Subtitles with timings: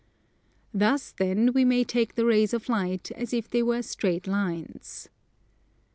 [0.73, 5.09] Thus then we may take the rays of light as if they were straight lines.